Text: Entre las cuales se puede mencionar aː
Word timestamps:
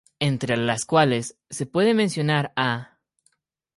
Entre 0.19 0.57
las 0.57 0.85
cuales 0.85 1.37
se 1.51 1.67
puede 1.67 1.93
mencionar 1.93 2.53
aː 2.55 2.87